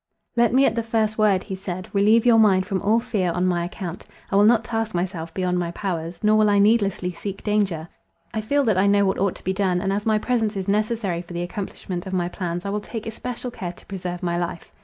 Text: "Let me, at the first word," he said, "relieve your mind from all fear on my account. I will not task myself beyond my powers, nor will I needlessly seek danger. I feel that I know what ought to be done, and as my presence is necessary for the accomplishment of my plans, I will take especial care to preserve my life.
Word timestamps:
"Let 0.35 0.51
me, 0.51 0.65
at 0.65 0.73
the 0.73 0.81
first 0.81 1.19
word," 1.19 1.43
he 1.43 1.53
said, 1.53 1.87
"relieve 1.93 2.25
your 2.25 2.39
mind 2.39 2.65
from 2.65 2.81
all 2.81 2.99
fear 2.99 3.31
on 3.31 3.45
my 3.45 3.63
account. 3.65 4.07
I 4.31 4.35
will 4.35 4.45
not 4.45 4.63
task 4.63 4.95
myself 4.95 5.31
beyond 5.31 5.59
my 5.59 5.69
powers, 5.69 6.23
nor 6.23 6.37
will 6.39 6.49
I 6.49 6.57
needlessly 6.57 7.11
seek 7.11 7.43
danger. 7.43 7.87
I 8.33 8.41
feel 8.41 8.63
that 8.63 8.79
I 8.79 8.87
know 8.87 9.05
what 9.05 9.19
ought 9.19 9.35
to 9.35 9.43
be 9.43 9.53
done, 9.53 9.79
and 9.79 9.93
as 9.93 10.07
my 10.07 10.17
presence 10.17 10.57
is 10.57 10.67
necessary 10.67 11.21
for 11.21 11.33
the 11.33 11.43
accomplishment 11.43 12.07
of 12.07 12.13
my 12.13 12.29
plans, 12.29 12.65
I 12.65 12.71
will 12.71 12.79
take 12.81 13.05
especial 13.05 13.51
care 13.51 13.73
to 13.73 13.85
preserve 13.85 14.23
my 14.23 14.39
life. 14.39 14.71